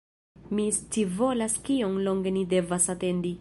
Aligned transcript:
Mi 0.59 0.63
scivolas 0.77 1.59
kiom 1.69 2.01
longe 2.09 2.35
ni 2.39 2.45
devas 2.55 2.91
atendi 2.97 3.29